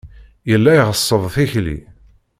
Yella 0.49 0.71
iɣeṣṣeb 0.75 1.23
tikli. 1.33 1.77